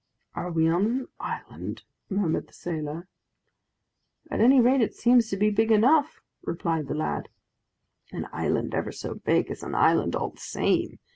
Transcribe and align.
"Are 0.33 0.49
we 0.51 0.67
on 0.67 0.85
an 0.87 1.07
island?" 1.19 1.83
murmured 2.09 2.47
the 2.47 2.53
sailor. 2.53 3.07
"At 4.31 4.41
any 4.41 4.59
rate, 4.59 4.81
it 4.81 4.95
seems 4.95 5.29
to 5.29 5.37
be 5.37 5.51
big 5.51 5.71
enough," 5.71 6.21
replied 6.41 6.87
the 6.87 6.95
lad. 6.95 7.29
"An 8.11 8.27
island, 8.33 8.73
ever 8.73 8.91
so 8.91 9.13
big, 9.13 9.51
is 9.51 9.61
an 9.61 9.75
island 9.75 10.15
all 10.15 10.31
the 10.31 10.39
same!" 10.39 10.97